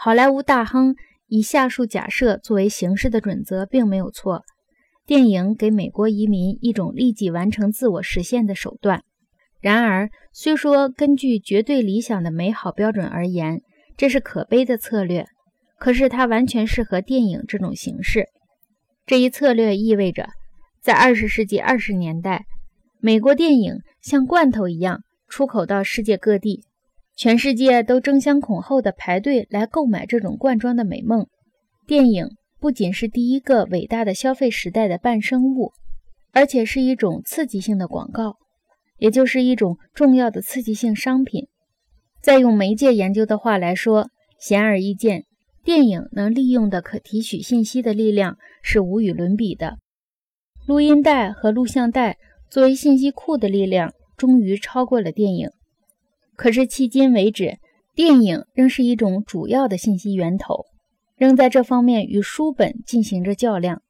[0.00, 0.94] 好莱坞大亨
[1.26, 4.44] 以下述假设作为形式的准则，并没有错。
[5.04, 9.02] 电影给美国移民一种立即完成自我实现的手段。
[9.60, 13.60] 然而，虽说根据绝对理想的美好标准而言，
[13.96, 15.26] 这是可悲的策略，
[15.80, 18.28] 可是它完全适合电影这种形式。
[19.04, 20.28] 这一策略意味着，
[20.80, 22.44] 在二十世纪二十年代，
[23.00, 26.62] 美国电影像罐头一样出口到世界各地，
[27.18, 31.26] 全世界都争相恐后的排队来购买这种罐装的美梦。
[31.84, 32.28] 电影
[32.60, 35.72] 不仅是第一个伟大的消费时代的伴生物，
[36.30, 38.36] 而且是一种刺激性的广告，
[38.98, 41.48] 也就是一种重要的刺激性商品。
[42.22, 45.24] 再用媒介研究的话来说，显而易见。
[45.64, 49.78] 电影能利用的可提取信息的力量是无与伦比的。
[50.68, 52.16] 录音带和录像带
[52.48, 55.50] 作为信息库的力量终于超过了电影。
[56.38, 57.58] 可是迄今为止，
[57.96, 60.64] 电影仍是一种主要的信息源头，
[61.16, 63.82] 仍在这方面与书本进行着较量。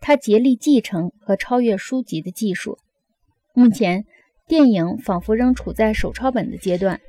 [0.00, 2.76] 它竭力继承和超越书籍的技术。
[3.54, 4.04] 目前，
[4.46, 7.00] 电影仿佛仍处在手抄本的阶段。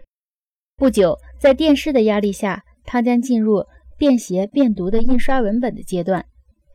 [0.78, 3.66] 不久，在电视的压力下，它将进入。
[3.98, 6.26] 便携便读的印刷文本的阶段，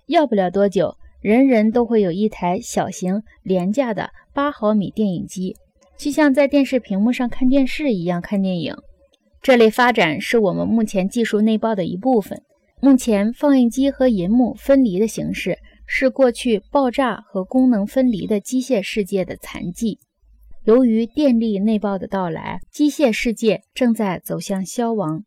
[0.06, 5.54] 要不了多久，人人都会有一台小型廉价的八毫米电影机，
[6.00, 8.74] 就像在电视屏幕上看电视一样看电影。
[9.42, 12.40] 这类发展是我们目前技术内爆的一部分。
[12.80, 19.98] 目前，放映机和银幕分离的形式是过去爆炸和功能分离的机械世界的残迹。
[20.64, 25.24] 由于电力内爆的到来，机械世界正在走向消亡。